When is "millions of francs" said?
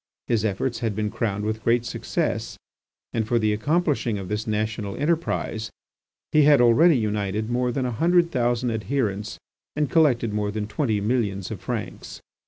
11.01-12.19